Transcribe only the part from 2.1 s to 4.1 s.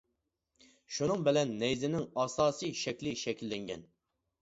ئاساسىي شەكلى شەكىللەنگەن.